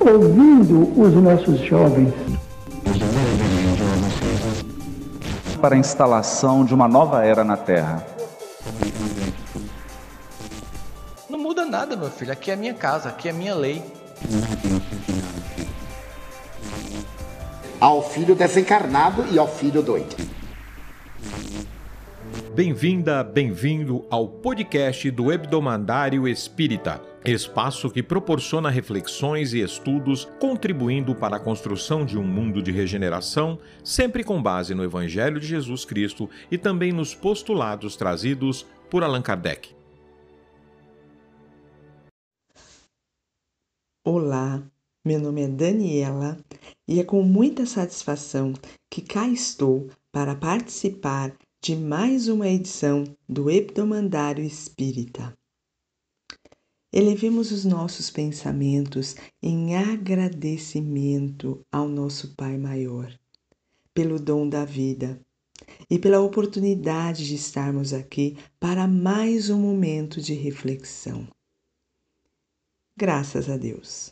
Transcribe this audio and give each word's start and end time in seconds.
ouvindo 0.00 1.00
os 1.00 1.14
nossos 1.14 1.60
jovens. 1.60 2.14
Para 5.60 5.74
a 5.74 5.78
instalação 5.78 6.64
de 6.64 6.72
uma 6.72 6.88
nova 6.88 7.24
era 7.24 7.44
na 7.44 7.56
Terra. 7.56 8.06
Não 11.28 11.38
muda 11.38 11.64
nada, 11.64 11.96
meu 11.96 12.10
filho. 12.10 12.32
Aqui 12.32 12.50
é 12.50 12.54
a 12.54 12.56
minha 12.56 12.74
casa, 12.74 13.08
aqui 13.08 13.28
é 13.28 13.30
a 13.30 13.34
minha 13.34 13.54
lei. 13.54 13.82
Ao 17.80 18.02
filho 18.02 18.34
desencarnado 18.34 19.26
e 19.30 19.38
ao 19.38 19.48
filho 19.48 19.82
doido. 19.82 20.27
Bem-vinda, 22.58 23.22
bem-vindo 23.22 24.04
ao 24.10 24.26
podcast 24.26 25.08
do 25.12 25.30
Hebdomadário 25.30 26.26
Espírita, 26.26 27.00
espaço 27.24 27.88
que 27.88 28.02
proporciona 28.02 28.68
reflexões 28.68 29.54
e 29.54 29.60
estudos 29.60 30.24
contribuindo 30.40 31.14
para 31.14 31.36
a 31.36 31.38
construção 31.38 32.04
de 32.04 32.18
um 32.18 32.24
mundo 32.24 32.60
de 32.60 32.72
regeneração, 32.72 33.60
sempre 33.84 34.24
com 34.24 34.42
base 34.42 34.74
no 34.74 34.82
Evangelho 34.82 35.38
de 35.38 35.46
Jesus 35.46 35.84
Cristo 35.84 36.28
e 36.50 36.58
também 36.58 36.90
nos 36.90 37.14
postulados 37.14 37.94
trazidos 37.94 38.66
por 38.90 39.04
Allan 39.04 39.22
Kardec. 39.22 39.72
Olá, 44.04 44.60
meu 45.04 45.20
nome 45.20 45.42
é 45.42 45.46
Daniela 45.46 46.36
e 46.88 46.98
é 46.98 47.04
com 47.04 47.22
muita 47.22 47.64
satisfação 47.64 48.52
que 48.90 49.00
cá 49.00 49.28
estou 49.28 49.88
para 50.10 50.34
participar 50.34 51.32
de 51.68 51.76
mais 51.76 52.28
uma 52.28 52.48
edição 52.48 53.04
do 53.28 53.50
Hebdomadário 53.50 54.42
Espírita. 54.42 55.36
Elevemos 56.90 57.52
os 57.52 57.62
nossos 57.66 58.08
pensamentos 58.08 59.16
em 59.42 59.76
agradecimento 59.76 61.62
ao 61.70 61.86
nosso 61.86 62.34
Pai 62.34 62.56
Maior, 62.56 63.12
pelo 63.92 64.18
dom 64.18 64.48
da 64.48 64.64
vida 64.64 65.20
e 65.90 65.98
pela 65.98 66.20
oportunidade 66.20 67.26
de 67.26 67.34
estarmos 67.34 67.92
aqui 67.92 68.38
para 68.58 68.88
mais 68.88 69.50
um 69.50 69.60
momento 69.60 70.22
de 70.22 70.32
reflexão. 70.32 71.28
Graças 72.96 73.46
a 73.50 73.58
Deus. 73.58 74.10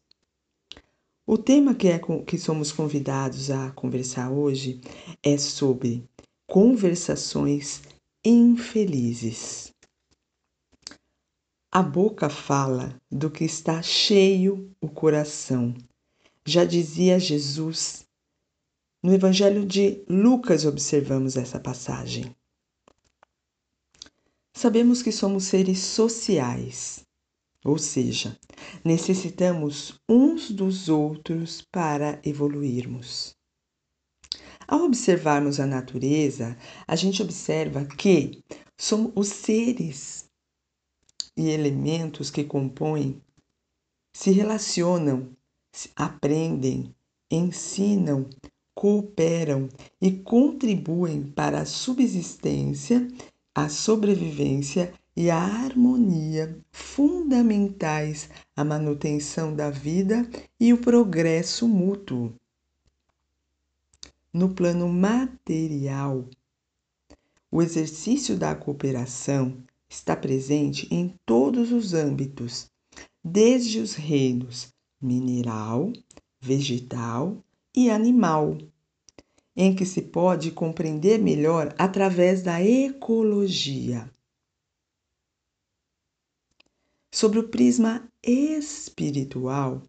O 1.27 1.39
tema 1.39 1.75
que, 1.75 1.89
é, 1.89 1.99
que 2.27 2.37
somos 2.37 2.71
convidados 2.71 3.51
a 3.51 3.71
conversar 3.71 4.31
hoje 4.31 4.79
é 5.23 5.39
sobre 5.39 6.07
conversações 6.47 7.83
infelizes. 8.25 9.73
A 11.71 11.83
boca 11.83 12.31
fala 12.31 12.99
do 13.11 13.31
que 13.31 13.45
está 13.45 13.83
cheio 13.83 14.75
o 14.81 14.89
coração. 14.89 15.75
Já 16.45 16.65
dizia 16.65 17.19
Jesus. 17.19 18.07
No 19.03 19.13
Evangelho 19.13 19.67
de 19.67 20.03
Lucas 20.09 20.65
observamos 20.65 21.37
essa 21.37 21.61
passagem. 21.61 22.35
Sabemos 24.55 25.03
que 25.03 25.13
somos 25.13 25.45
seres 25.45 25.81
sociais, 25.81 27.05
ou 27.63 27.77
seja, 27.77 28.39
necessitamos 28.83 30.01
uns 30.09 30.51
dos 30.51 30.89
outros 30.89 31.61
para 31.71 32.19
evoluirmos. 32.25 33.36
Ao 34.69 34.83
observarmos 34.83 35.61
a 35.61 35.67
natureza, 35.67 36.56
a 36.86 36.97
gente 36.97 37.22
observa 37.22 37.84
que 37.84 38.42
somos 38.77 39.12
os 39.14 39.28
seres 39.28 40.28
e 41.36 41.48
elementos 41.50 42.31
que 42.31 42.42
compõem 42.42 43.20
se 44.12 44.31
relacionam, 44.31 45.28
aprendem, 45.94 46.94
ensinam, 47.31 48.28
cooperam 48.75 49.69
e 50.00 50.10
contribuem 50.10 51.22
para 51.22 51.60
a 51.60 51.66
subsistência, 51.66 53.06
a 53.55 53.69
sobrevivência 53.69 54.93
e 55.15 55.31
a 55.31 55.38
harmonia 55.38 56.59
fundamentais 56.72 58.28
à 58.55 58.65
manutenção 58.65 59.55
da 59.55 59.71
vida 59.71 60.28
e 60.59 60.72
o 60.72 60.78
progresso 60.78 61.69
mútuo 61.69 62.34
no 64.37 64.51
plano 64.51 64.87
material. 64.87 66.29
O 67.51 67.63
exercício 67.63 68.37
da 68.37 68.55
cooperação 68.55 69.57
está 69.89 70.15
presente 70.15 70.87
em 70.91 71.15
todos 71.25 71.73
os 71.73 71.95
âmbitos, 71.95 72.71
desde 73.25 73.81
os 73.81 73.95
reinos 73.95 74.75
mineral, 75.01 75.91
vegetal 76.39 77.43
e 77.75 77.89
animal, 77.89 78.59
em 79.57 79.75
que 79.75 79.87
se 79.87 80.03
pode 80.03 80.51
compreender 80.51 81.19
melhor 81.19 81.75
através 81.79 82.43
da 82.43 82.63
ecologia. 82.63 84.11
Sobre 87.11 87.39
o 87.39 87.49
prisma 87.49 88.07
espiritual, 88.23 89.81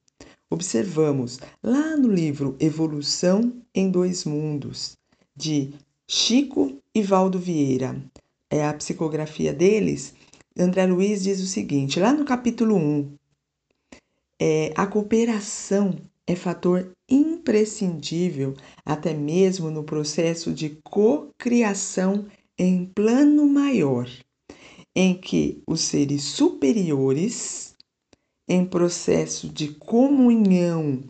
observamos 0.50 1.40
lá 1.62 1.96
no 1.96 2.08
livro 2.08 2.56
Evolução 2.60 3.54
em 3.74 3.90
Dois 3.90 4.26
Mundos, 4.26 4.98
de 5.36 5.74
Chico 6.08 6.78
e 6.94 7.02
Valdo 7.02 7.38
Vieira. 7.38 8.02
É 8.50 8.66
a 8.66 8.74
psicografia 8.74 9.54
deles. 9.54 10.14
André 10.58 10.86
Luiz 10.86 11.24
diz 11.24 11.42
o 11.42 11.46
seguinte, 11.46 12.00
lá 12.00 12.14
no 12.14 12.26
capítulo 12.26 12.76
1, 12.76 13.12
é, 14.40 14.74
a 14.76 14.88
cooperação 14.88 15.96
é 16.26 16.36
fator 16.36 16.92
imprescindível 17.10 18.56
até 18.86 19.14
mesmo 19.14 19.70
no 19.70 19.84
processo 19.84 20.52
de 20.52 20.78
cocriação 20.84 22.26
em 22.58 22.86
plano 22.86 23.48
maior, 23.48 24.10
em 24.96 25.16
que 25.16 25.62
os 25.68 25.82
seres 25.82 26.24
superiores 26.24 27.76
em 28.48 28.66
processo 28.66 29.50
de 29.50 29.70
comunhão 29.74 31.04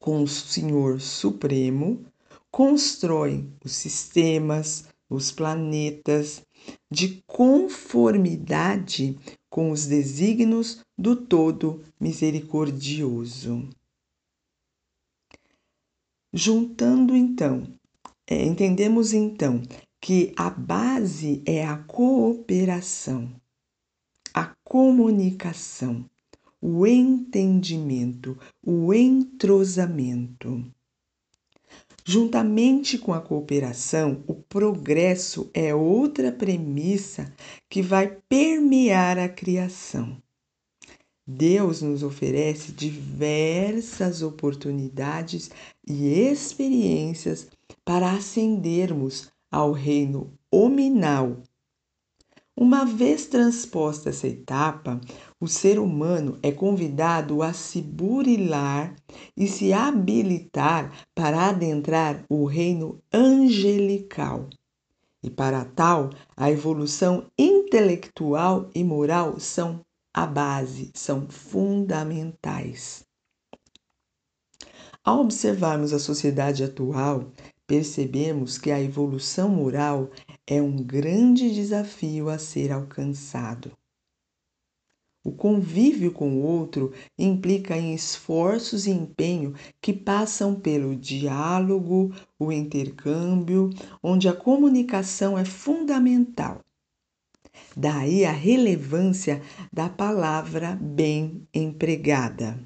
com 0.00 0.22
o 0.22 0.28
Senhor 0.28 1.00
Supremo, 1.00 2.04
constrói 2.50 3.48
os 3.64 3.72
sistemas, 3.72 4.88
os 5.08 5.30
planetas, 5.30 6.42
de 6.90 7.22
conformidade 7.26 9.18
com 9.48 9.70
os 9.70 9.86
desígnios 9.86 10.80
do 10.96 11.16
Todo 11.16 11.82
Misericordioso. 11.98 13.68
Juntando 16.32 17.16
então, 17.16 17.66
é, 18.26 18.44
entendemos 18.44 19.12
então 19.12 19.62
que 20.00 20.32
a 20.36 20.48
base 20.48 21.42
é 21.44 21.64
a 21.66 21.76
cooperação, 21.76 23.30
a 24.32 24.54
comunicação, 24.64 26.08
o 26.60 26.86
entendimento, 26.86 28.38
o 28.62 28.92
entrosamento. 28.92 30.64
Juntamente 32.04 32.98
com 32.98 33.12
a 33.12 33.20
cooperação, 33.20 34.24
o 34.26 34.34
progresso 34.34 35.50
é 35.54 35.74
outra 35.74 36.32
premissa 36.32 37.32
que 37.68 37.82
vai 37.82 38.16
permear 38.28 39.18
a 39.18 39.28
criação. 39.28 40.20
Deus 41.26 41.80
nos 41.80 42.02
oferece 42.02 42.72
diversas 42.72 44.20
oportunidades 44.20 45.50
e 45.86 46.08
experiências 46.08 47.48
para 47.84 48.10
ascendermos 48.10 49.30
ao 49.50 49.70
reino 49.70 50.32
hominal. 50.50 51.36
Uma 52.60 52.84
vez 52.84 53.24
transposta 53.24 54.10
essa 54.10 54.28
etapa, 54.28 55.00
o 55.40 55.48
ser 55.48 55.78
humano 55.78 56.38
é 56.42 56.52
convidado 56.52 57.42
a 57.42 57.54
se 57.54 57.80
burilar 57.80 58.94
e 59.34 59.48
se 59.48 59.72
habilitar 59.72 60.92
para 61.14 61.48
adentrar 61.48 62.22
o 62.28 62.44
reino 62.44 63.00
angelical. 63.10 64.46
E 65.22 65.30
para 65.30 65.64
tal, 65.64 66.10
a 66.36 66.50
evolução 66.50 67.30
intelectual 67.38 68.68
e 68.74 68.84
moral 68.84 69.40
são 69.40 69.80
a 70.12 70.26
base, 70.26 70.90
são 70.92 71.30
fundamentais. 71.30 73.06
Ao 75.02 75.20
observarmos 75.20 75.94
a 75.94 75.98
sociedade 75.98 76.62
atual, 76.62 77.32
percebemos 77.66 78.58
que 78.58 78.70
a 78.70 78.82
evolução 78.82 79.48
moral 79.48 80.10
é 80.46 80.60
um 80.60 80.76
grande 80.76 81.54
desafio 81.54 82.28
a 82.28 82.38
ser 82.38 82.72
alcançado. 82.72 83.72
O 85.22 85.32
convívio 85.32 86.12
com 86.12 86.36
o 86.36 86.42
outro 86.42 86.94
implica 87.18 87.76
em 87.76 87.94
esforços 87.94 88.86
e 88.86 88.90
empenho 88.90 89.54
que 89.80 89.92
passam 89.92 90.58
pelo 90.58 90.96
diálogo, 90.96 92.14
o 92.38 92.50
intercâmbio, 92.50 93.68
onde 94.02 94.28
a 94.28 94.32
comunicação 94.32 95.38
é 95.38 95.44
fundamental. 95.44 96.64
Daí 97.76 98.24
a 98.24 98.32
relevância 98.32 99.42
da 99.70 99.90
palavra 99.90 100.74
bem 100.80 101.46
empregada. 101.52 102.58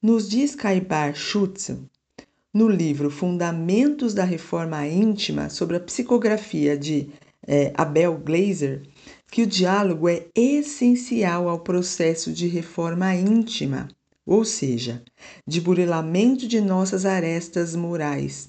Nos 0.00 0.28
diz 0.28 0.54
Caibar 0.54 1.14
Schutz, 1.14 1.70
no 2.56 2.70
livro 2.70 3.10
Fundamentos 3.10 4.14
da 4.14 4.24
Reforma 4.24 4.86
Íntima, 4.86 5.50
sobre 5.50 5.76
a 5.76 5.80
psicografia 5.80 6.74
de 6.74 7.10
é, 7.46 7.70
Abel 7.74 8.16
Glaser, 8.16 8.80
que 9.30 9.42
o 9.42 9.46
diálogo 9.46 10.08
é 10.08 10.24
essencial 10.34 11.50
ao 11.50 11.60
processo 11.60 12.32
de 12.32 12.48
reforma 12.48 13.14
íntima, 13.14 13.88
ou 14.24 14.42
seja, 14.42 15.02
de 15.46 15.60
burilamento 15.60 16.48
de 16.48 16.58
nossas 16.58 17.04
arestas 17.04 17.76
morais, 17.76 18.48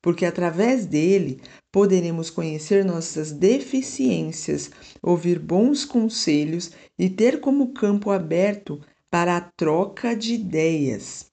porque 0.00 0.24
através 0.24 0.86
dele 0.86 1.40
poderemos 1.72 2.30
conhecer 2.30 2.84
nossas 2.84 3.32
deficiências, 3.32 4.70
ouvir 5.02 5.40
bons 5.40 5.84
conselhos 5.84 6.70
e 6.96 7.10
ter 7.10 7.40
como 7.40 7.72
campo 7.72 8.12
aberto 8.12 8.80
para 9.10 9.36
a 9.36 9.40
troca 9.40 10.14
de 10.14 10.34
ideias. 10.34 11.26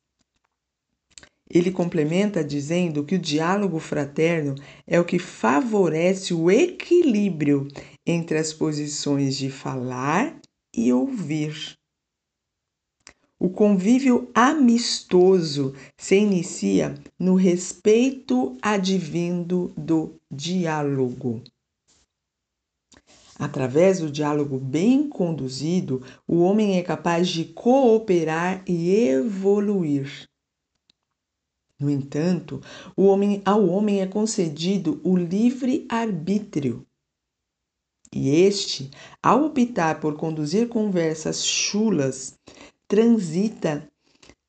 Ele 1.49 1.71
complementa 1.71 2.43
dizendo 2.43 3.03
que 3.03 3.15
o 3.15 3.19
diálogo 3.19 3.79
fraterno 3.79 4.55
é 4.87 4.99
o 4.99 5.05
que 5.05 5.19
favorece 5.19 6.33
o 6.33 6.49
equilíbrio 6.49 7.67
entre 8.05 8.37
as 8.37 8.51
posições 8.51 9.35
de 9.37 9.49
falar 9.49 10.39
e 10.75 10.91
ouvir. 10.91 11.77
O 13.37 13.49
convívio 13.49 14.31
amistoso 14.33 15.75
se 15.97 16.15
inicia 16.15 16.95
no 17.19 17.35
respeito 17.35 18.57
advindo 18.61 19.71
do 19.77 20.15
diálogo. 20.31 21.43
Através 23.37 23.99
do 23.99 24.09
diálogo 24.09 24.57
bem 24.57 25.09
conduzido, 25.09 26.01
o 26.25 26.39
homem 26.39 26.77
é 26.77 26.81
capaz 26.81 27.27
de 27.27 27.45
cooperar 27.45 28.63
e 28.65 28.95
evoluir. 28.95 30.27
No 31.79 31.89
entanto, 31.89 32.61
homem, 32.95 33.41
ao 33.43 33.67
homem 33.67 34.01
é 34.01 34.07
concedido 34.07 35.01
o 35.03 35.15
livre 35.15 35.85
arbítrio. 35.89 36.85
E 38.13 38.29
este, 38.29 38.89
ao 39.21 39.45
optar 39.45 39.99
por 39.99 40.15
conduzir 40.15 40.69
conversas 40.69 41.45
chulas, 41.45 42.39
transita 42.87 43.89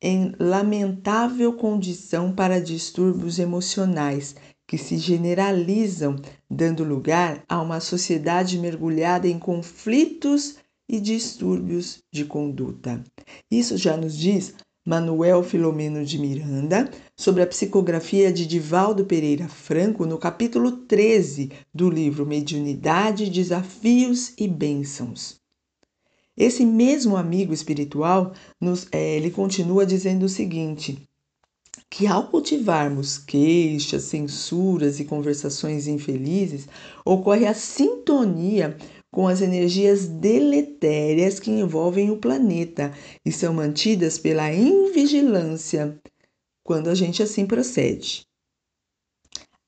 em 0.01 0.33
lamentável 0.39 1.53
condição 1.55 2.33
para 2.33 2.61
distúrbios 2.61 3.41
emocionais 3.41 4.37
que 4.69 4.79
se 4.79 4.99
generalizam, 4.99 6.17
dando 6.49 6.85
lugar 6.85 7.43
a 7.49 7.61
uma 7.61 7.81
sociedade 7.81 8.59
mergulhada 8.59 9.27
em 9.27 9.39
conflitos 9.39 10.57
e 10.89 11.01
distúrbios 11.01 12.03
de 12.13 12.25
conduta. 12.25 13.03
Isso 13.51 13.77
já 13.77 13.97
nos 13.97 14.17
diz 14.17 14.55
Manuel 14.87 15.43
Filomeno 15.43 16.05
de 16.05 16.17
Miranda, 16.17 16.89
sobre 17.17 17.43
a 17.43 17.47
psicografia 17.47 18.33
de 18.33 18.47
Divaldo 18.47 19.05
Pereira 19.05 19.49
Franco, 19.49 20.07
no 20.07 20.17
capítulo 20.17 20.71
13 20.71 21.51
do 21.75 21.91
livro 21.91 22.25
Mediunidade, 22.25 23.29
Desafios 23.29 24.33
e 24.39 24.47
Bênçãos. 24.47 25.41
Esse 26.37 26.65
mesmo 26.65 27.17
amigo 27.17 27.53
espiritual, 27.53 28.33
nos, 28.61 28.87
é, 28.93 29.17
ele 29.17 29.33
continua 29.33 29.85
dizendo 29.85 30.27
o 30.27 30.29
seguinte: 30.29 31.03
que 31.91 32.07
ao 32.07 32.29
cultivarmos 32.29 33.19
queixas, 33.19 34.05
censuras 34.05 35.01
e 35.01 35.05
conversações 35.05 35.89
infelizes, 35.89 36.69
ocorre 37.05 37.47
a 37.47 37.55
sintonia 37.55 38.77
com 39.17 39.27
as 39.27 39.41
energias 39.41 40.07
deletérias 40.07 41.41
que 41.41 41.51
envolvem 41.51 42.11
o 42.11 42.19
planeta 42.19 42.93
e 43.25 43.33
são 43.33 43.55
mantidas 43.55 44.19
pela 44.19 44.53
invigilância 44.53 45.99
quando 46.63 46.91
a 46.91 46.95
gente 46.95 47.23
assim 47.23 47.47
procede. 47.47 48.27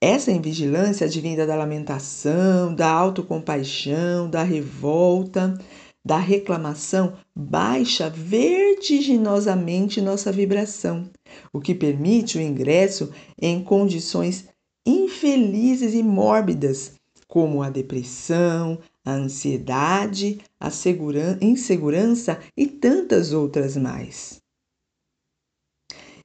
Essa 0.02 0.30
invigilância 0.30 1.06
advinda 1.06 1.46
da 1.46 1.56
lamentação, 1.56 2.74
da 2.74 2.90
autocompaixão, 2.90 4.28
da 4.28 4.42
revolta, 4.42 5.58
da 6.04 6.18
reclamação, 6.18 7.14
baixa 7.34 8.10
vertiginosamente 8.10 10.02
nossa 10.02 10.30
vibração, 10.30 11.08
o 11.54 11.58
que 11.58 11.74
permite 11.74 12.36
o 12.36 12.42
ingresso 12.42 13.10
em 13.40 13.64
condições 13.64 14.46
infelizes 14.84 15.94
e 15.94 16.02
mórbidas, 16.02 16.98
como 17.26 17.62
a 17.62 17.70
depressão, 17.70 18.78
a 19.08 19.14
ansiedade, 19.14 20.38
a 20.60 20.68
insegurança 21.40 22.38
e 22.54 22.66
tantas 22.66 23.32
outras 23.32 23.74
mais. 23.74 24.38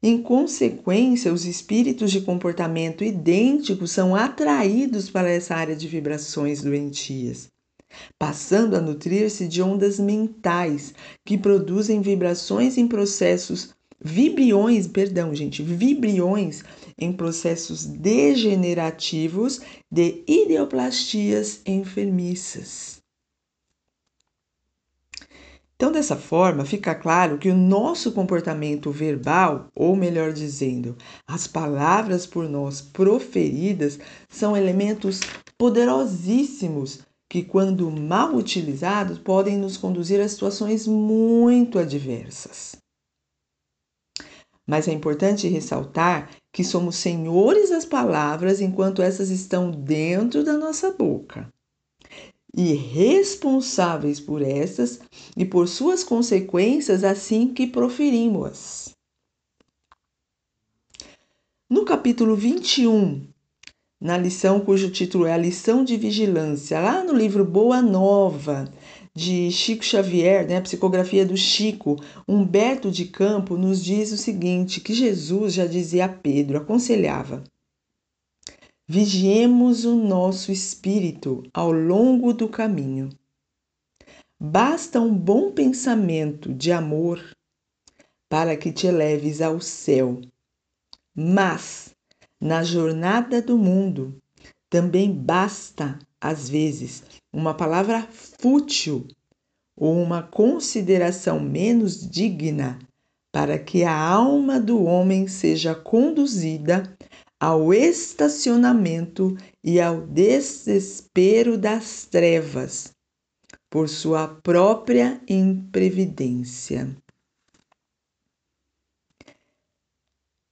Em 0.01 0.21
consequência, 0.21 1.31
os 1.31 1.45
espíritos 1.45 2.11
de 2.11 2.19
comportamento 2.19 3.05
idêntico 3.05 3.87
são 3.87 4.13
atraídos 4.13 5.09
para 5.09 5.29
essa 5.29 5.55
área 5.55 5.77
de 5.77 5.87
vibrações 5.87 6.61
doentias, 6.61 7.47
passando 8.19 8.75
a 8.75 8.81
nutrir-se 8.81 9.47
de 9.47 9.61
ondas 9.61 9.97
mentais 9.97 10.93
que 11.25 11.37
produzem 11.37 12.01
vibrações 12.01 12.77
em 12.77 12.85
processos 12.85 13.72
vibriões, 14.03 14.85
perdão, 14.87 15.33
gente, 15.33 15.63
vibriões 15.63 16.63
em 16.97 17.13
processos 17.13 17.85
degenerativos 17.85 19.61
de 19.89 20.23
ideoplastias 20.27 21.61
enfermiças. 21.65 23.01
Então, 25.75 25.91
dessa 25.91 26.15
forma, 26.15 26.63
fica 26.63 26.93
claro 26.93 27.37
que 27.37 27.49
o 27.49 27.55
nosso 27.55 28.11
comportamento 28.11 28.91
verbal, 28.91 29.67
ou 29.75 29.95
melhor 29.95 30.31
dizendo, 30.31 30.95
as 31.27 31.47
palavras 31.47 32.25
por 32.25 32.47
nós 32.47 32.79
proferidas, 32.79 33.99
são 34.29 34.55
elementos 34.55 35.19
poderosíssimos 35.57 37.01
que, 37.29 37.43
quando 37.43 37.89
mal 37.89 38.35
utilizados, 38.35 39.17
podem 39.17 39.57
nos 39.57 39.75
conduzir 39.75 40.21
a 40.21 40.27
situações 40.27 40.87
muito 40.87 41.79
adversas. 41.79 42.82
Mas 44.65 44.87
é 44.87 44.93
importante 44.93 45.47
ressaltar 45.47 46.29
que 46.51 46.63
somos 46.63 46.95
senhores 46.95 47.69
das 47.69 47.85
palavras 47.85 48.61
enquanto 48.61 49.01
essas 49.01 49.29
estão 49.29 49.69
dentro 49.71 50.43
da 50.43 50.57
nossa 50.57 50.91
boca 50.91 51.51
e 52.55 52.73
responsáveis 52.73 54.19
por 54.19 54.41
essas 54.41 54.99
e 55.35 55.43
por 55.43 55.67
suas 55.67 56.03
consequências 56.03 57.03
assim 57.03 57.51
que 57.51 57.65
proferimos-as. 57.65 58.93
No 61.67 61.83
capítulo 61.83 62.35
21, 62.35 63.25
na 63.99 64.17
lição 64.17 64.59
cujo 64.59 64.91
título 64.91 65.25
é 65.25 65.33
a 65.33 65.37
lição 65.37 65.83
de 65.83 65.97
vigilância, 65.97 66.79
lá 66.79 67.03
no 67.03 67.13
livro 67.13 67.43
Boa 67.43 67.81
Nova, 67.81 68.71
de 69.15 69.51
Chico 69.51 69.83
Xavier, 69.83 70.47
né, 70.47 70.57
a 70.57 70.61
psicografia 70.61 71.25
do 71.25 71.37
Chico, 71.37 71.97
Humberto 72.27 72.89
de 72.89 73.05
Campo 73.05 73.57
nos 73.57 73.83
diz 73.83 74.11
o 74.11 74.17
seguinte: 74.17 74.81
que 74.81 74.93
Jesus 74.93 75.53
já 75.53 75.65
dizia 75.65 76.05
a 76.05 76.09
Pedro, 76.09 76.57
aconselhava: 76.57 77.43
Vigiemos 78.87 79.85
o 79.85 79.95
nosso 79.95 80.51
espírito 80.51 81.43
ao 81.53 81.71
longo 81.71 82.33
do 82.33 82.49
caminho. 82.49 83.09
Basta 84.39 84.99
um 84.99 85.15
bom 85.15 85.51
pensamento 85.51 86.53
de 86.53 86.71
amor 86.71 87.23
para 88.27 88.57
que 88.57 88.73
te 88.73 88.87
eleves 88.87 89.41
ao 89.41 89.61
céu. 89.61 90.19
Mas, 91.15 91.95
na 92.41 92.63
jornada 92.63 93.41
do 93.41 93.57
mundo, 93.57 94.19
também 94.69 95.13
basta, 95.13 95.99
às 96.23 96.47
vezes, 96.47 97.03
uma 97.33 97.53
palavra 97.53 98.07
fútil 98.39 99.05
ou 99.75 100.01
uma 100.01 100.23
consideração 100.23 101.37
menos 101.37 102.09
digna 102.09 102.79
para 103.29 103.59
que 103.59 103.83
a 103.83 103.93
alma 103.93 104.57
do 104.57 104.81
homem 104.85 105.27
seja 105.27 105.75
conduzida 105.75 106.97
ao 107.37 107.73
estacionamento 107.73 109.35
e 109.61 109.81
ao 109.81 110.07
desespero 110.07 111.57
das 111.57 112.05
trevas 112.05 112.93
por 113.69 113.89
sua 113.89 114.27
própria 114.27 115.21
imprevidência. 115.27 116.95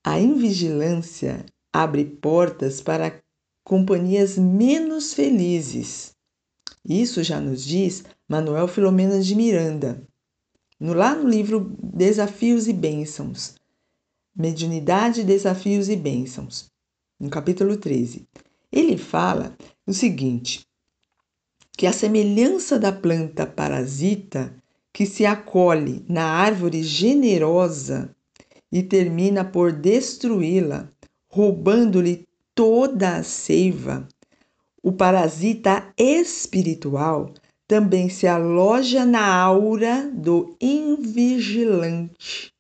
A 0.04 0.20
invigilância 0.20 1.46
abre 1.72 2.04
portas 2.04 2.82
para 2.82 3.22
companhias 3.64 4.38
menos 4.38 5.14
felizes 5.14 6.12
isso 6.84 7.22
já 7.24 7.40
nos 7.40 7.64
diz 7.64 8.04
Manuel 8.28 8.68
Filomena 8.68 9.22
de 9.22 9.36
Miranda, 9.36 10.02
no, 10.80 10.94
lá 10.94 11.16
no 11.16 11.30
livro 11.30 11.76
Desafios 11.82 12.68
e 12.68 12.74
Bênçãos, 12.74 13.56
Mediunidade, 14.36 15.24
Desafios 15.24 15.90
e 15.90 15.96
Bênçãos, 15.96 16.72
no 17.20 17.30
capítulo 17.30 17.78
13. 17.78 18.28
Ele 18.72 18.98
fala 18.98 19.56
o 19.86 19.94
seguinte: 19.94 20.66
que 21.78 21.86
a 21.86 21.94
semelhança 21.94 22.80
da 22.80 22.92
planta 22.92 23.46
parasita 23.46 24.56
que 24.92 25.06
se 25.06 25.24
acolhe 25.24 26.04
na 26.10 26.26
árvore 26.26 26.82
generosa 26.82 28.14
e 28.72 28.82
termina 28.82 29.46
por 29.46 29.72
destruí-la, 29.72 30.92
roubando-lhe 31.30 32.28
toda 32.56 33.18
a 33.18 33.24
seiva, 33.24 34.08
o 34.84 34.92
parasita 34.92 35.94
espiritual 35.98 37.34
também 37.68 38.10
se 38.10 38.28
aloja 38.28 39.06
na 39.06 39.34
aura 39.34 40.10
do 40.14 40.58
invigilante 40.60 42.54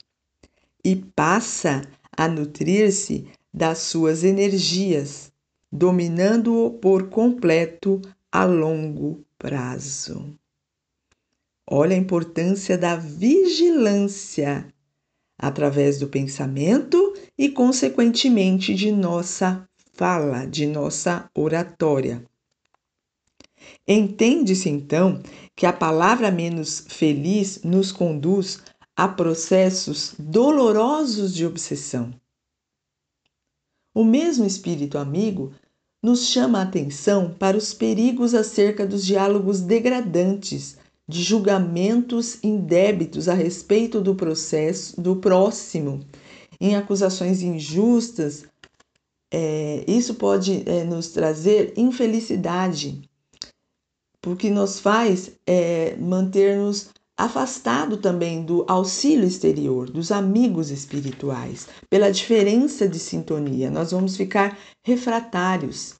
e 0.85 0.95
passa 0.95 1.81
a 2.15 2.27
nutrir-se 2.27 3.27
das 3.53 3.79
suas 3.79 4.23
energias, 4.23 5.31
dominando-o 5.71 6.71
por 6.71 7.09
completo 7.09 8.01
a 8.31 8.45
longo 8.45 9.25
prazo. 9.37 10.33
Olha 11.69 11.95
a 11.95 11.99
importância 11.99 12.77
da 12.77 12.95
vigilância 12.95 14.65
através 15.37 15.99
do 15.99 16.07
pensamento 16.07 17.13
e, 17.37 17.49
consequentemente, 17.49 18.73
de 18.73 18.91
nossa 18.91 19.67
fala, 19.93 20.45
de 20.45 20.65
nossa 20.65 21.29
oratória. 21.35 22.23
Entende-se 23.87 24.69
então 24.69 25.21
que 25.55 25.65
a 25.65 25.73
palavra 25.73 26.31
menos 26.31 26.85
feliz 26.87 27.61
nos 27.63 27.91
conduz 27.91 28.59
a 28.95 29.07
processos 29.07 30.13
dolorosos 30.17 31.33
de 31.33 31.45
obsessão. 31.45 32.13
O 33.93 34.03
mesmo 34.03 34.45
espírito 34.45 34.97
amigo 34.97 35.51
nos 36.01 36.27
chama 36.27 36.59
a 36.59 36.63
atenção 36.63 37.35
para 37.37 37.57
os 37.57 37.73
perigos 37.73 38.33
acerca 38.33 38.85
dos 38.85 39.05
diálogos 39.05 39.61
degradantes, 39.61 40.77
de 41.07 41.21
julgamentos 41.21 42.41
indébitos 42.41 43.27
a 43.27 43.33
respeito 43.33 43.99
do 43.99 44.15
processo 44.15 44.99
do 44.99 45.17
próximo, 45.17 45.99
em 46.59 46.75
acusações 46.75 47.41
injustas. 47.41 48.45
É, 49.33 49.85
isso 49.87 50.15
pode 50.15 50.63
é, 50.69 50.83
nos 50.83 51.09
trazer 51.09 51.73
infelicidade, 51.77 53.01
porque 54.21 54.49
nos 54.49 54.79
faz 54.79 55.31
é, 55.47 55.95
manter-nos 55.95 56.89
afastado 57.17 57.97
também 57.97 58.43
do 58.43 58.65
auxílio 58.67 59.27
exterior, 59.27 59.89
dos 59.89 60.11
amigos 60.11 60.71
espirituais. 60.71 61.67
Pela 61.89 62.11
diferença 62.11 62.87
de 62.87 62.99
sintonia, 62.99 63.69
nós 63.69 63.91
vamos 63.91 64.17
ficar 64.17 64.57
refratários, 64.83 65.95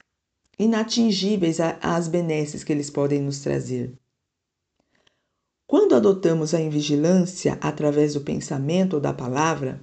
inatingíveis 0.58 1.60
às 1.80 2.08
benesses 2.08 2.64
que 2.64 2.74
eles 2.74 2.90
podem 2.90 3.22
nos 3.22 3.40
trazer. 3.40 3.94
Quando 5.68 5.96
adotamos 5.96 6.54
a 6.54 6.60
invigilância 6.60 7.58
através 7.62 8.14
do 8.14 8.22
pensamento 8.22 8.96
ou 8.96 9.00
da 9.00 9.14
palavra, 9.14 9.80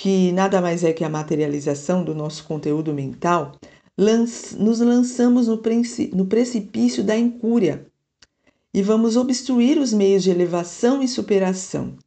que 0.00 0.32
nada 0.32 0.62
mais 0.62 0.82
é 0.82 0.94
que 0.94 1.04
a 1.04 1.10
materialização 1.10 2.02
do 2.02 2.14
nosso 2.14 2.44
conteúdo 2.44 2.90
mental, 2.90 3.52
nos 3.98 4.80
lançamos 4.80 5.46
no 5.46 5.58
precipício 6.26 7.04
da 7.04 7.14
incúria 7.18 7.86
e 8.72 8.80
vamos 8.80 9.14
obstruir 9.14 9.76
os 9.76 9.92
meios 9.92 10.22
de 10.22 10.30
elevação 10.30 11.02
e 11.02 11.06
superação. 11.06 11.98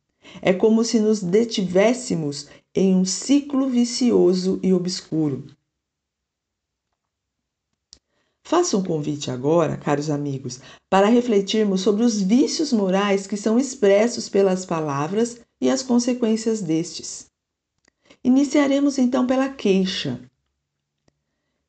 É 0.41 0.51
como 0.51 0.83
se 0.83 0.99
nos 0.99 1.21
detivéssemos 1.21 2.47
em 2.73 2.95
um 2.95 3.05
ciclo 3.05 3.69
vicioso 3.69 4.59
e 4.63 4.73
obscuro. 4.73 5.45
Faço 8.43 8.79
um 8.79 8.83
convite 8.83 9.29
agora, 9.29 9.77
caros 9.77 10.09
amigos, 10.09 10.59
para 10.89 11.05
refletirmos 11.05 11.81
sobre 11.81 12.03
os 12.03 12.19
vícios 12.19 12.73
morais 12.73 13.27
que 13.27 13.37
são 13.37 13.59
expressos 13.59 14.27
pelas 14.27 14.65
palavras 14.65 15.39
e 15.61 15.69
as 15.69 15.83
consequências 15.83 16.59
destes. 16.59 17.31
Iniciaremos 18.25 18.97
então 18.97 19.27
pela 19.27 19.49
queixa. 19.49 20.17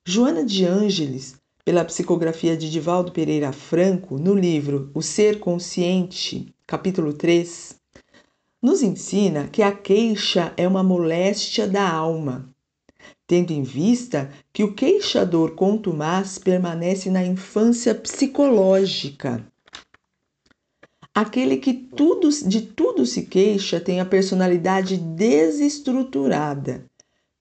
Joana 0.06 0.44
de 0.44 0.64
Ângeles 0.64 1.34
pela 1.64 1.84
psicografia 1.84 2.56
de 2.56 2.70
Divaldo 2.70 3.10
Pereira 3.10 3.50
Franco, 3.50 4.18
no 4.18 4.32
livro 4.34 4.88
O 4.94 5.02
Ser 5.02 5.40
Consciente, 5.40 6.54
capítulo 6.64 7.12
3, 7.12 7.74
nos 8.62 8.84
ensina 8.84 9.48
que 9.48 9.62
a 9.62 9.72
queixa 9.72 10.54
é 10.56 10.68
uma 10.68 10.84
moléstia 10.84 11.66
da 11.66 11.90
alma, 11.90 12.48
tendo 13.26 13.52
em 13.52 13.64
vista 13.64 14.30
que 14.52 14.62
o 14.62 14.74
queixador 14.74 15.56
contumaz 15.56 16.38
permanece 16.38 17.10
na 17.10 17.24
infância 17.24 17.92
psicológica. 17.96 19.44
Aquele 21.14 21.58
que 21.58 21.72
tudo, 21.72 22.28
de 22.28 22.62
tudo 22.62 23.06
se 23.06 23.22
queixa 23.22 23.78
tem 23.78 24.00
a 24.00 24.04
personalidade 24.04 24.96
desestruturada 24.96 26.84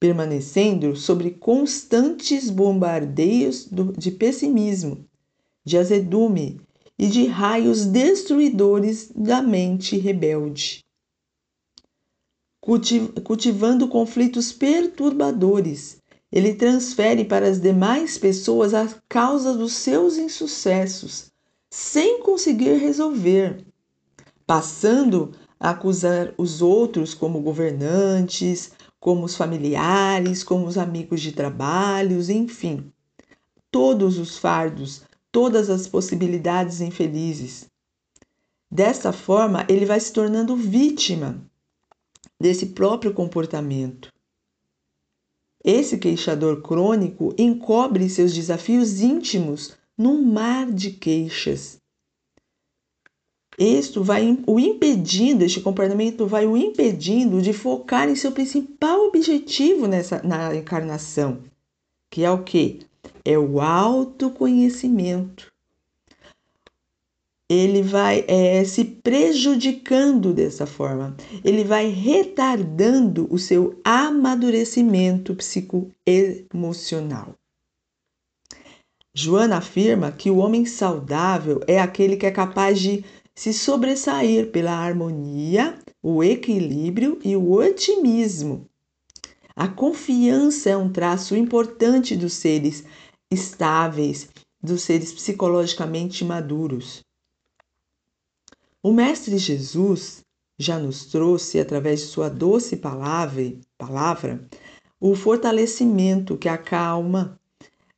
permanecendo 0.03 0.97
sobre 0.97 1.31
constantes 1.31 2.49
bombardeios 2.49 3.69
de 3.97 4.11
pessimismo, 4.11 5.07
de 5.63 5.77
azedume 5.77 6.59
e 6.99 7.07
de 7.07 7.25
raios 7.25 7.85
destruidores 7.85 9.09
da 9.15 9.41
mente 9.41 9.97
rebelde. 9.97 10.83
Cultivando 12.59 13.87
conflitos 13.87 14.51
perturbadores, 14.51 16.01
ele 16.29 16.53
transfere 16.53 17.23
para 17.23 17.47
as 17.47 17.61
demais 17.61 18.17
pessoas 18.17 18.73
a 18.73 18.85
causa 19.07 19.53
dos 19.53 19.71
seus 19.71 20.17
insucessos, 20.17 21.31
sem 21.75 22.21
conseguir 22.21 22.75
resolver, 22.75 23.65
passando 24.45 25.31
a 25.59 25.71
acusar 25.71 26.31
os 26.37 26.61
outros 26.61 27.15
como 27.15 27.41
governantes, 27.41 28.73
como 28.99 29.25
os 29.25 29.35
familiares, 29.35 30.43
como 30.43 30.67
os 30.67 30.77
amigos 30.77 31.19
de 31.19 31.31
trabalhos, 31.31 32.29
enfim, 32.29 32.93
todos 33.71 34.19
os 34.19 34.37
fardos, 34.37 35.01
todas 35.31 35.67
as 35.71 35.87
possibilidades 35.87 36.79
infelizes. 36.79 37.67
Dessa 38.69 39.11
forma, 39.11 39.65
ele 39.67 39.87
vai 39.87 39.99
se 39.99 40.13
tornando 40.13 40.55
vítima 40.55 41.43
desse 42.39 42.67
próprio 42.67 43.15
comportamento. 43.15 44.13
Esse 45.65 45.97
queixador 45.97 46.61
crônico 46.61 47.33
encobre 47.35 48.07
seus 48.11 48.31
desafios 48.31 49.01
íntimos 49.01 49.73
num 49.97 50.21
mar 50.21 50.71
de 50.71 50.91
queixas 50.91 51.81
isto 53.57 54.03
vai 54.03 54.37
o 54.47 54.59
impedindo, 54.59 55.43
este 55.43 55.61
comportamento 55.61 56.25
vai 56.25 56.47
o 56.47 56.57
impedindo 56.57 57.39
de 57.41 57.53
focar 57.53 58.09
em 58.09 58.15
seu 58.15 58.31
principal 58.31 59.07
objetivo 59.07 59.87
nessa, 59.87 60.21
na 60.23 60.55
encarnação, 60.55 61.39
que 62.09 62.23
é 62.23 62.31
o 62.31 62.43
que? 62.43 62.79
É 63.23 63.37
o 63.37 63.61
autoconhecimento. 63.61 65.53
Ele 67.49 67.83
vai 67.83 68.25
é, 68.27 68.65
se 68.65 68.83
prejudicando 68.83 70.33
dessa 70.33 70.65
forma, 70.65 71.15
ele 71.43 71.63
vai 71.63 71.89
retardando 71.89 73.27
o 73.29 73.37
seu 73.37 73.79
amadurecimento 73.83 75.35
psicoemocional. 75.35 77.35
Joana 79.13 79.57
afirma 79.57 80.11
que 80.11 80.31
o 80.31 80.37
homem 80.37 80.65
saudável 80.65 81.61
é 81.67 81.79
aquele 81.79 82.17
que 82.17 82.25
é 82.25 82.31
capaz 82.31 82.79
de 82.79 83.05
se 83.35 83.53
sobressair 83.53 84.51
pela 84.51 84.71
harmonia, 84.71 85.77
o 86.01 86.23
equilíbrio 86.23 87.19
e 87.23 87.35
o 87.35 87.51
otimismo. 87.51 88.67
A 89.55 89.67
confiança 89.67 90.71
é 90.71 90.77
um 90.77 90.91
traço 90.91 91.35
importante 91.35 92.15
dos 92.15 92.33
seres 92.33 92.83
estáveis, 93.31 94.29
dos 94.61 94.81
seres 94.81 95.13
psicologicamente 95.13 96.25
maduros. 96.25 97.03
O 98.81 98.91
Mestre 98.91 99.37
Jesus 99.37 100.23
já 100.57 100.79
nos 100.79 101.05
trouxe, 101.05 101.59
através 101.59 102.01
de 102.01 102.07
sua 102.07 102.29
doce 102.29 102.77
palavra, 102.77 103.53
palavra 103.77 104.47
o 104.99 105.15
fortalecimento 105.15 106.37
que 106.37 106.47
acalma. 106.47 107.39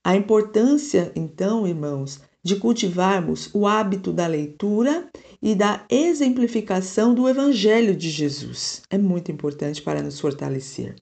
A 0.05 0.15
importância, 0.15 1.11
então, 1.15 1.67
irmãos, 1.67 2.21
de 2.43 2.57
cultivarmos 2.57 3.49
o 3.55 3.65
hábito 3.65 4.13
da 4.13 4.27
leitura 4.27 5.09
e 5.41 5.55
da 5.55 5.83
exemplificação 5.89 7.15
do 7.15 7.27
Evangelho 7.27 7.95
de 7.95 8.11
Jesus. 8.11 8.83
É 8.91 8.99
muito 8.99 9.31
importante 9.31 9.81
para 9.81 10.03
nos 10.03 10.19
fortalecer. 10.19 10.95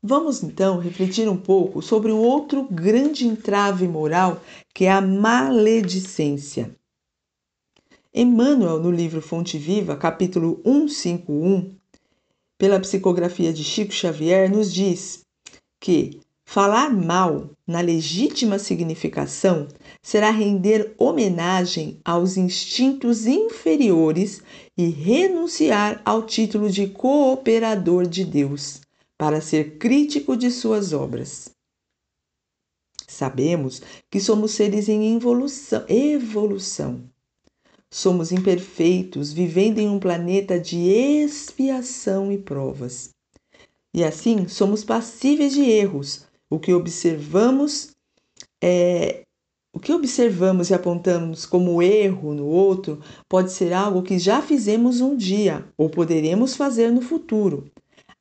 Vamos 0.00 0.44
então 0.44 0.78
refletir 0.78 1.28
um 1.28 1.36
pouco 1.36 1.82
sobre 1.82 2.12
o 2.12 2.18
outro 2.18 2.68
grande 2.70 3.26
entrave 3.26 3.88
moral, 3.88 4.40
que 4.72 4.84
é 4.84 4.92
a 4.92 5.00
maledicência. 5.00 6.76
Emmanuel, 8.14 8.78
no 8.78 8.92
livro 8.92 9.20
Fonte 9.20 9.58
Viva, 9.58 9.96
capítulo 9.96 10.60
151, 10.64 11.74
pela 12.56 12.78
psicografia 12.78 13.52
de 13.52 13.64
Chico 13.64 13.92
Xavier, 13.92 14.48
nos 14.48 14.72
diz 14.72 15.24
que 15.80 16.22
Falar 16.46 16.90
mal, 16.90 17.50
na 17.66 17.80
legítima 17.80 18.60
significação, 18.60 19.66
será 20.00 20.30
render 20.30 20.94
homenagem 20.96 21.98
aos 22.04 22.36
instintos 22.36 23.26
inferiores 23.26 24.40
e 24.76 24.86
renunciar 24.86 26.00
ao 26.04 26.22
título 26.22 26.70
de 26.70 26.86
cooperador 26.86 28.06
de 28.06 28.24
Deus, 28.24 28.82
para 29.18 29.40
ser 29.40 29.78
crítico 29.78 30.36
de 30.36 30.50
suas 30.50 30.92
obras. 30.92 31.50
Sabemos 33.08 33.82
que 34.10 34.20
somos 34.20 34.52
seres 34.52 34.88
em 34.88 35.16
evolução, 35.16 35.84
evolução. 35.88 37.02
Somos 37.90 38.32
imperfeitos, 38.32 39.32
vivendo 39.32 39.78
em 39.78 39.88
um 39.88 39.98
planeta 39.98 40.58
de 40.58 40.88
expiação 40.88 42.32
e 42.32 42.38
provas. 42.38 43.10
E 43.94 44.02
assim 44.02 44.48
somos 44.48 44.82
passíveis 44.82 45.52
de 45.52 45.62
erros. 45.62 46.26
O 46.54 46.60
que 46.60 46.72
observamos 46.72 47.90
é, 48.62 49.22
o 49.72 49.80
que 49.80 49.92
observamos 49.92 50.70
e 50.70 50.74
apontamos 50.74 51.44
como 51.44 51.82
erro 51.82 52.32
no 52.32 52.46
outro 52.46 53.00
pode 53.28 53.50
ser 53.50 53.72
algo 53.72 54.04
que 54.04 54.20
já 54.20 54.40
fizemos 54.40 55.00
um 55.00 55.16
dia 55.16 55.66
ou 55.76 55.90
poderemos 55.90 56.54
fazer 56.54 56.92
no 56.92 57.00
futuro. 57.00 57.68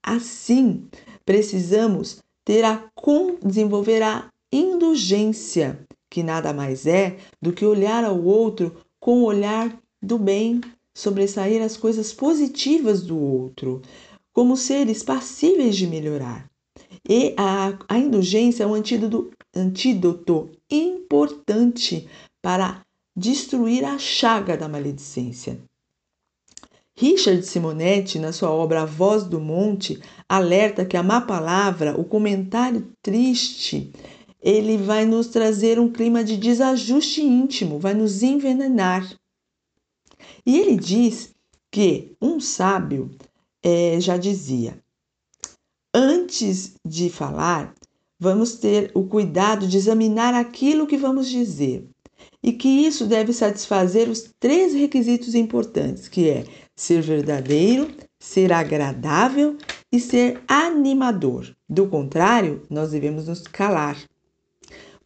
Assim, 0.01 0.87
precisamos 1.23 2.23
ter 2.43 2.65
a 2.65 2.83
desenvolver 3.45 4.01
a 4.01 4.27
indulgência, 4.51 5.85
que 6.09 6.23
nada 6.23 6.51
mais 6.51 6.87
é 6.87 7.17
do 7.39 7.53
que 7.53 7.63
olhar 7.63 8.03
ao 8.03 8.19
outro 8.19 8.75
com 8.99 9.19
o 9.19 9.25
olhar 9.25 9.79
do 10.01 10.17
bem, 10.17 10.59
sobressair 10.91 11.61
as 11.61 11.77
coisas 11.77 12.11
positivas 12.11 13.03
do 13.03 13.15
outro, 13.15 13.79
como 14.33 14.57
seres 14.57 15.03
passíveis 15.03 15.75
de 15.75 15.85
melhorar. 15.85 16.51
E 17.07 17.33
a, 17.37 17.77
a 17.87 17.97
indulgência 17.97 18.63
é 18.63 18.67
um 18.67 18.73
antídoto, 18.73 19.31
antídoto 19.53 20.51
importante 20.69 22.07
para 22.41 22.85
destruir 23.15 23.83
a 23.85 23.97
chaga 23.97 24.57
da 24.57 24.67
maledicência. 24.67 25.59
Richard 26.95 27.43
Simonetti, 27.43 28.19
na 28.19 28.31
sua 28.31 28.51
obra 28.51 28.83
A 28.83 28.85
Voz 28.85 29.23
do 29.23 29.39
Monte, 29.39 29.99
alerta 30.29 30.85
que 30.85 30.95
a 30.95 31.01
má 31.01 31.19
palavra, 31.21 31.99
o 31.99 32.03
comentário 32.03 32.87
triste, 33.01 33.91
ele 34.41 34.77
vai 34.77 35.05
nos 35.05 35.27
trazer 35.27 35.79
um 35.79 35.91
clima 35.91 36.23
de 36.23 36.37
desajuste 36.37 37.21
íntimo, 37.21 37.79
vai 37.79 37.93
nos 37.93 38.21
envenenar. 38.21 39.17
E 40.45 40.59
ele 40.59 40.75
diz 40.75 41.33
que 41.71 42.15
um 42.21 42.39
sábio 42.39 43.09
é, 43.63 43.99
já 43.99 44.17
dizia: 44.17 44.82
antes 45.93 46.73
de 46.85 47.09
falar, 47.09 47.73
vamos 48.19 48.55
ter 48.55 48.91
o 48.93 49.03
cuidado 49.03 49.67
de 49.67 49.77
examinar 49.77 50.33
aquilo 50.33 50.87
que 50.87 50.97
vamos 50.97 51.29
dizer. 51.29 51.87
E 52.41 52.51
que 52.51 52.67
isso 52.67 53.05
deve 53.05 53.31
satisfazer 53.33 54.09
os 54.09 54.29
três 54.39 54.73
requisitos 54.73 55.35
importantes, 55.35 56.07
que 56.07 56.29
é 56.29 56.45
ser 56.75 57.01
verdadeiro, 57.01 57.89
ser 58.19 58.51
agradável 58.51 59.57
e 59.91 59.99
ser 59.99 60.41
animador. 60.47 61.53
Do 61.69 61.87
contrário, 61.87 62.61
nós 62.69 62.91
devemos 62.91 63.27
nos 63.27 63.41
calar. 63.41 63.97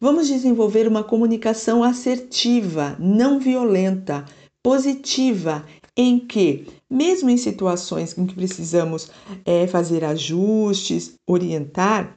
Vamos 0.00 0.28
desenvolver 0.28 0.86
uma 0.86 1.02
comunicação 1.02 1.82
assertiva, 1.82 2.96
não 3.00 3.40
violenta, 3.40 4.24
positiva, 4.62 5.64
em 5.98 6.20
que, 6.20 6.64
mesmo 6.88 7.28
em 7.28 7.36
situações 7.36 8.16
em 8.16 8.24
que 8.24 8.36
precisamos 8.36 9.10
é, 9.44 9.66
fazer 9.66 10.04
ajustes, 10.04 11.16
orientar 11.26 12.16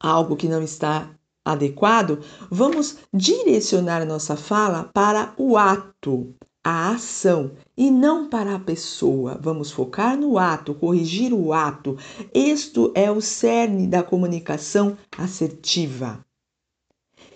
algo 0.00 0.34
que 0.34 0.48
não 0.48 0.62
está 0.62 1.10
adequado, 1.44 2.20
vamos 2.50 2.96
direcionar 3.12 4.06
nossa 4.06 4.36
fala 4.36 4.84
para 4.84 5.34
o 5.36 5.58
ato, 5.58 6.34
a 6.64 6.92
ação 6.92 7.52
e 7.76 7.90
não 7.90 8.30
para 8.30 8.54
a 8.54 8.58
pessoa. 8.58 9.38
Vamos 9.38 9.70
focar 9.70 10.16
no 10.16 10.38
ato, 10.38 10.72
corrigir 10.74 11.34
o 11.34 11.52
ato. 11.52 11.98
Isto 12.32 12.90
é 12.94 13.10
o 13.10 13.20
cerne 13.20 13.86
da 13.86 14.02
comunicação 14.02 14.96
assertiva. 15.18 16.24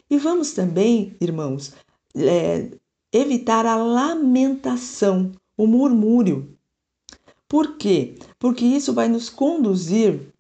E 0.09 0.17
vamos 0.17 0.53
também, 0.53 1.15
irmãos, 1.21 1.75
é, 2.17 2.71
evitar 3.13 3.67
a 3.67 3.77
lamentação, 3.77 5.33
o 5.59 5.67
murmúrio. 5.67 6.57
Por 7.49 7.77
quê? 7.77 8.15
Porque 8.39 8.65
isso 8.65 8.95
vai 8.95 9.09
nos 9.09 9.29
conduzir, 9.29 10.33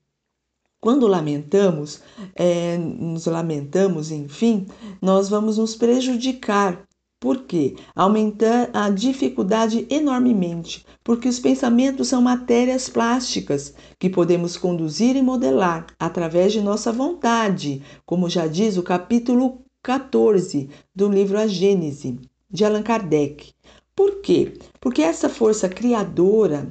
quando 0.80 1.08
lamentamos, 1.08 2.00
é, 2.36 2.78
nos 2.78 3.26
lamentamos, 3.26 4.12
enfim, 4.12 4.68
nós 5.02 5.28
vamos 5.28 5.58
nos 5.58 5.74
prejudicar. 5.74 6.86
Por 7.18 7.42
quê? 7.42 7.74
Aumentar 7.96 8.70
a 8.72 8.88
dificuldade 8.90 9.84
enormemente, 9.90 10.86
porque 11.02 11.28
os 11.28 11.40
pensamentos 11.40 12.06
são 12.06 12.22
matérias 12.22 12.88
plásticas 12.88 13.74
que 13.98 14.08
podemos 14.08 14.56
conduzir 14.56 15.16
e 15.16 15.22
modelar 15.22 15.86
através 15.98 16.52
de 16.52 16.60
nossa 16.60 16.92
vontade, 16.92 17.82
como 18.06 18.30
já 18.30 18.46
diz 18.46 18.76
o 18.76 18.84
capítulo 18.84 19.58
14 19.82 20.70
do 20.94 21.08
livro 21.08 21.38
A 21.38 21.48
Gênese, 21.48 22.20
de 22.48 22.64
Allan 22.64 22.84
Kardec. 22.84 23.52
Por 23.96 24.20
quê? 24.20 24.52
Porque 24.80 25.02
essa 25.02 25.28
força 25.28 25.68
criadora, 25.68 26.68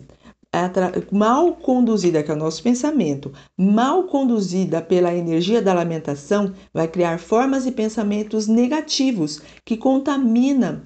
mal 1.11 1.55
conduzida, 1.55 2.23
que 2.23 2.31
é 2.31 2.33
o 2.33 2.37
nosso 2.37 2.63
pensamento, 2.63 3.31
mal 3.57 4.03
conduzida 4.03 4.81
pela 4.81 5.13
energia 5.13 5.61
da 5.61 5.73
lamentação, 5.73 6.53
vai 6.73 6.87
criar 6.87 7.19
formas 7.19 7.65
e 7.65 7.71
pensamentos 7.71 8.47
negativos 8.47 9.41
que 9.63 9.77
contaminam. 9.77 10.81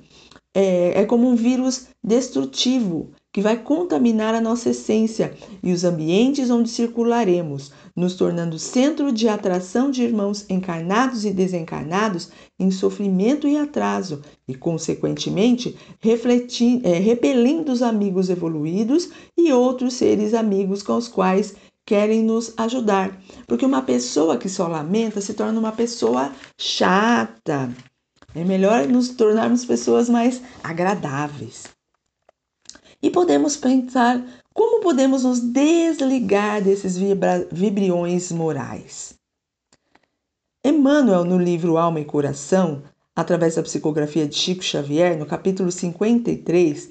É, 0.53 1.01
é 1.01 1.05
como 1.05 1.29
um 1.29 1.35
vírus 1.35 1.87
destrutivo 2.03 3.11
que 3.33 3.41
vai 3.41 3.57
contaminar 3.57 4.35
a 4.35 4.41
nossa 4.41 4.69
essência 4.69 5.33
e 5.63 5.71
os 5.71 5.83
ambientes 5.83 6.49
onde 6.49 6.69
circularemos, 6.69 7.71
nos 7.95 8.15
tornando 8.15 8.59
centro 8.59 9.11
de 9.11 9.29
atração 9.29 9.89
de 9.89 10.03
irmãos 10.03 10.45
encarnados 10.49 11.23
e 11.23 11.31
desencarnados 11.31 12.29
em 12.59 12.69
sofrimento 12.69 13.47
e 13.47 13.57
atraso, 13.57 14.21
e, 14.47 14.53
consequentemente, 14.53 15.77
é, 16.83 16.99
repelindo 16.99 17.71
os 17.71 17.81
amigos 17.81 18.29
evoluídos 18.29 19.09
e 19.37 19.51
outros 19.53 19.93
seres 19.93 20.33
amigos 20.33 20.83
com 20.83 20.97
os 20.97 21.07
quais 21.07 21.55
querem 21.85 22.23
nos 22.23 22.53
ajudar. 22.57 23.17
Porque 23.47 23.65
uma 23.65 23.81
pessoa 23.81 24.37
que 24.37 24.49
só 24.49 24.67
lamenta 24.67 25.21
se 25.21 25.33
torna 25.33 25.59
uma 25.59 25.71
pessoa 25.71 26.31
chata. 26.57 27.71
É 28.35 28.43
melhor 28.43 28.87
nos 28.87 29.09
tornarmos 29.09 29.65
pessoas 29.65 30.09
mais 30.09 30.41
agradáveis. 30.63 31.80
E 33.01 33.09
podemos 33.09 33.57
pensar 33.57 34.23
como 34.53 34.81
podemos 34.81 35.23
nos 35.23 35.39
desligar 35.39 36.61
desses 36.61 36.97
vibriões 37.51 38.31
morais. 38.31 39.13
Emmanuel, 40.63 41.25
no 41.25 41.37
livro 41.37 41.77
Alma 41.77 41.99
e 41.99 42.05
Coração, 42.05 42.83
através 43.15 43.55
da 43.55 43.63
psicografia 43.63 44.27
de 44.27 44.35
Chico 44.35 44.63
Xavier, 44.63 45.17
no 45.17 45.25
capítulo 45.25 45.71
53, 45.71 46.89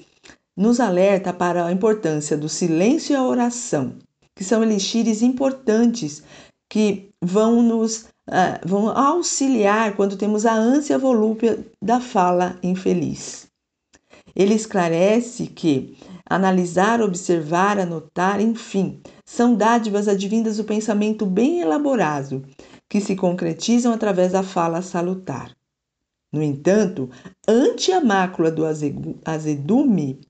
nos 0.57 0.79
alerta 0.79 1.31
para 1.31 1.65
a 1.65 1.71
importância 1.71 2.37
do 2.37 2.49
silêncio 2.49 3.13
e 3.13 3.15
a 3.15 3.23
oração, 3.23 3.95
que 4.35 4.43
são 4.43 4.61
elixires 4.61 5.21
importantes 5.21 6.23
que 6.69 7.09
vão 7.21 7.61
nos 7.61 8.05
uh, 8.27 8.59
vão 8.65 8.89
auxiliar 8.89 9.95
quando 9.95 10.17
temos 10.17 10.45
a 10.45 10.53
ânsia 10.53 10.97
volúpia 10.97 11.65
da 11.81 11.99
fala 11.99 12.57
infeliz. 12.63 13.50
Ele 14.35 14.53
esclarece 14.53 15.47
que 15.47 15.97
analisar, 16.25 17.01
observar, 17.01 17.79
anotar, 17.79 18.39
enfim, 18.39 19.01
são 19.25 19.53
dádivas 19.53 20.07
advindas 20.07 20.57
do 20.57 20.63
pensamento 20.63 21.25
bem 21.25 21.59
elaborado, 21.59 22.43
que 22.87 23.01
se 23.01 23.15
concretizam 23.15 23.93
através 23.93 24.31
da 24.31 24.43
fala 24.43 24.81
salutar. 24.81 25.55
No 26.31 26.41
entanto, 26.41 27.09
ante 27.45 27.91
a 27.91 27.99
mácula 27.99 28.49
do 28.49 28.63
azedume, 29.25 30.21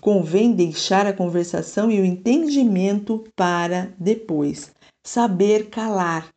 convém 0.00 0.52
deixar 0.52 1.06
a 1.06 1.12
conversação 1.12 1.90
e 1.90 2.00
o 2.00 2.04
entendimento 2.04 3.24
para 3.34 3.92
depois. 3.98 4.72
Saber 5.02 5.68
calar, 5.70 6.28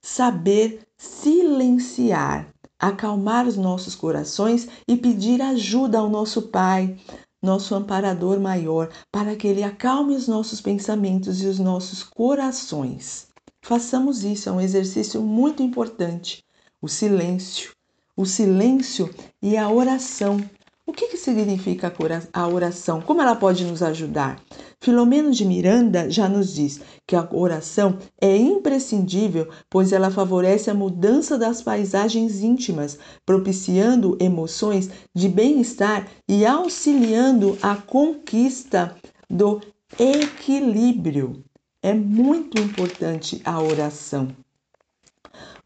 saber 0.00 0.80
silenciar, 0.96 2.48
acalmar 2.78 3.46
os 3.46 3.56
nossos 3.56 3.94
corações 3.94 4.68
e 4.86 4.96
pedir 4.96 5.40
ajuda 5.40 5.98
ao 5.98 6.08
nosso 6.08 6.42
Pai, 6.42 6.96
nosso 7.42 7.74
amparador 7.74 8.40
maior, 8.40 8.90
para 9.10 9.36
que 9.36 9.46
ele 9.46 9.62
acalme 9.62 10.14
os 10.14 10.26
nossos 10.26 10.60
pensamentos 10.60 11.42
e 11.42 11.46
os 11.46 11.58
nossos 11.58 12.02
corações. 12.02 13.28
Façamos 13.62 14.24
isso, 14.24 14.48
é 14.48 14.52
um 14.52 14.60
exercício 14.60 15.20
muito 15.22 15.62
importante. 15.62 16.44
O 16.80 16.88
silêncio, 16.88 17.72
o 18.16 18.24
silêncio 18.24 19.12
e 19.42 19.56
a 19.56 19.70
oração. 19.70 20.38
O 20.88 20.92
que, 20.92 21.08
que 21.08 21.16
significa 21.16 21.92
a 22.32 22.46
oração? 22.46 23.00
Como 23.00 23.20
ela 23.20 23.34
pode 23.34 23.64
nos 23.64 23.82
ajudar? 23.82 24.40
Filomeno 24.80 25.32
de 25.32 25.44
Miranda 25.44 26.08
já 26.08 26.28
nos 26.28 26.54
diz 26.54 26.80
que 27.04 27.16
a 27.16 27.28
oração 27.32 27.98
é 28.20 28.36
imprescindível, 28.36 29.48
pois 29.68 29.92
ela 29.92 30.12
favorece 30.12 30.70
a 30.70 30.74
mudança 30.74 31.36
das 31.36 31.60
paisagens 31.60 32.40
íntimas, 32.40 32.96
propiciando 33.26 34.16
emoções 34.20 34.88
de 35.12 35.28
bem-estar 35.28 36.06
e 36.28 36.46
auxiliando 36.46 37.58
a 37.60 37.74
conquista 37.74 38.94
do 39.28 39.60
equilíbrio. 39.98 41.42
É 41.82 41.92
muito 41.92 42.60
importante 42.60 43.42
a 43.44 43.60
oração. 43.60 44.45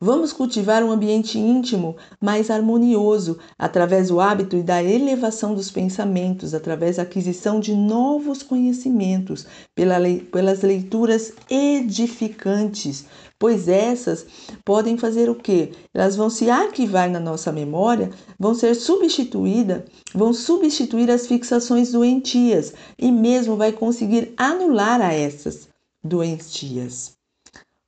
Vamos 0.03 0.33
cultivar 0.33 0.83
um 0.83 0.91
ambiente 0.91 1.39
íntimo 1.39 1.95
mais 2.19 2.51
harmonioso 2.51 3.39
através 3.59 4.09
do 4.09 4.19
hábito 4.19 4.57
e 4.57 4.63
da 4.63 4.83
elevação 4.83 5.55
dos 5.55 5.71
pensamentos, 5.71 6.55
através 6.55 6.97
da 6.97 7.03
aquisição 7.03 7.61
de 7.61 7.75
novos 7.75 8.43
conhecimentos, 8.43 9.47
pela 9.75 9.97
pelas 10.33 10.63
leituras 10.63 11.35
edificantes, 11.51 13.05
pois 13.39 13.69
essas 13.69 14.25
podem 14.65 14.97
fazer 14.97 15.29
o 15.29 15.35
quê? 15.35 15.73
Elas 15.93 16.17
vão 16.17 16.31
se 16.31 16.49
arquivar 16.49 17.11
na 17.11 17.21
nossa 17.21 17.53
memória, 17.53 18.09
vão 18.39 18.55
ser 18.55 18.75
substituídas, 18.77 19.83
vão 20.15 20.33
substituir 20.33 21.11
as 21.11 21.27
fixações 21.27 21.93
doentias 21.93 22.73
e 22.99 23.13
mesmo 23.13 23.55
vai 23.55 23.71
conseguir 23.71 24.33
anular 24.39 25.03
a 25.03 25.13
essas 25.13 25.69
doentias. 26.03 27.20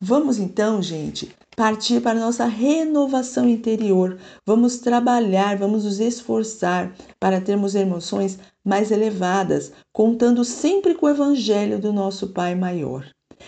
Vamos 0.05 0.37
então, 0.37 0.83
gente, 0.83 1.33
partir 1.57 2.03
para 2.03 2.19
nossa 2.19 2.45
renovação 2.45 3.49
interior. 3.49 4.19
Vamos 4.45 4.79
trabalhar, 4.79 5.57
vamos 5.57 5.85
nos 5.85 6.01
esforçar 6.01 6.93
para 7.21 7.41
termos 7.41 7.77
emoções 7.77 8.37
mais 8.65 8.91
elevadas, 8.91 9.71
contando 9.93 10.45
sempre 10.45 10.97
com 10.97 11.07
o 11.07 11.09
evangelho 11.09 11.79
do 11.79 11.93
nosso 11.93 12.31
Pai 12.31 12.57
maior. 12.57 13.07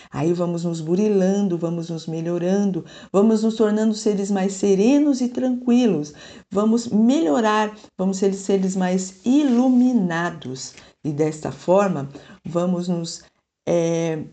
Aí 0.09 0.31
vamos 0.31 0.63
nos 0.63 0.79
burilando, 0.79 1.57
vamos 1.57 1.89
nos 1.89 2.07
melhorando, 2.07 2.85
vamos 3.11 3.43
nos 3.43 3.57
tornando 3.57 3.93
seres 3.93 4.31
mais 4.31 4.53
serenos 4.53 5.19
e 5.19 5.27
tranquilos, 5.27 6.13
vamos 6.49 6.87
melhorar, 6.87 7.75
vamos 7.97 8.15
ser 8.15 8.33
seres 8.33 8.77
mais 8.77 9.25
iluminados. 9.25 10.73
E 11.03 11.11
desta 11.11 11.51
forma, 11.51 12.07
vamos 12.45 12.87
nos 12.87 13.23
é, 13.67 14.23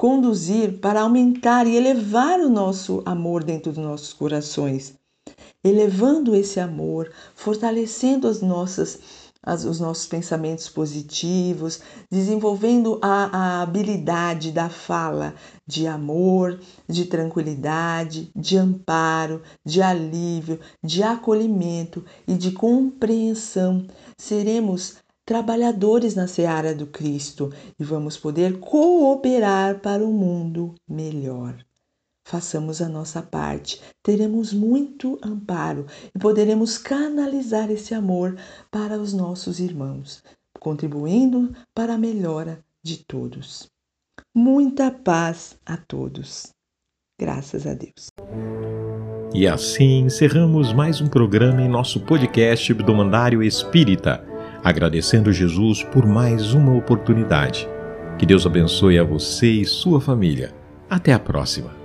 conduzir 0.00 0.78
para 0.78 1.02
aumentar 1.02 1.66
e 1.66 1.76
elevar 1.76 2.40
o 2.40 2.48
nosso 2.48 3.02
amor 3.04 3.44
dentro 3.44 3.70
dos 3.70 3.84
nossos 3.84 4.14
corações, 4.14 4.94
elevando 5.62 6.34
esse 6.34 6.58
amor, 6.58 7.12
fortalecendo 7.34 8.26
as 8.26 8.40
nossas 8.40 8.98
as, 9.42 9.64
os 9.64 9.78
nossos 9.78 10.06
pensamentos 10.06 10.70
positivos, 10.70 11.80
desenvolvendo 12.10 12.98
a, 13.02 13.58
a 13.58 13.62
habilidade 13.62 14.52
da 14.52 14.70
fala 14.70 15.34
de 15.66 15.86
amor, 15.86 16.58
de 16.88 17.04
tranquilidade, 17.04 18.30
de 18.34 18.56
amparo, 18.56 19.42
de 19.64 19.82
alívio, 19.82 20.58
de 20.82 21.02
acolhimento 21.02 22.02
e 22.26 22.34
de 22.34 22.52
compreensão. 22.52 23.86
Seremos 24.16 24.96
trabalhadores 25.30 26.16
na 26.16 26.26
seara 26.26 26.74
do 26.74 26.88
Cristo 26.88 27.52
e 27.78 27.84
vamos 27.84 28.16
poder 28.16 28.58
cooperar 28.58 29.78
para 29.78 30.04
um 30.04 30.12
mundo 30.12 30.74
melhor. 30.88 31.54
Façamos 32.26 32.82
a 32.82 32.88
nossa 32.88 33.22
parte, 33.22 33.80
teremos 34.02 34.52
muito 34.52 35.20
amparo 35.22 35.86
e 36.12 36.18
poderemos 36.18 36.76
canalizar 36.76 37.70
esse 37.70 37.94
amor 37.94 38.36
para 38.72 38.98
os 38.98 39.12
nossos 39.12 39.60
irmãos, 39.60 40.20
contribuindo 40.58 41.54
para 41.72 41.94
a 41.94 41.98
melhora 41.98 42.58
de 42.82 42.96
todos. 42.96 43.68
Muita 44.34 44.90
paz 44.90 45.56
a 45.64 45.76
todos. 45.76 46.48
Graças 47.16 47.68
a 47.68 47.74
Deus. 47.74 48.08
E 49.32 49.46
assim 49.46 50.00
encerramos 50.00 50.72
mais 50.72 51.00
um 51.00 51.06
programa 51.06 51.62
em 51.62 51.68
nosso 51.68 52.00
podcast 52.00 52.74
do 52.74 52.92
Mandário 52.92 53.44
Espírita 53.44 54.28
agradecendo 54.62 55.32
Jesus 55.32 55.82
por 55.82 56.06
mais 56.06 56.54
uma 56.54 56.74
oportunidade. 56.74 57.68
Que 58.18 58.26
Deus 58.26 58.46
abençoe 58.46 58.98
a 58.98 59.04
você 59.04 59.46
e 59.46 59.64
sua 59.64 60.00
família. 60.00 60.52
Até 60.88 61.12
a 61.12 61.18
próxima. 61.18 61.79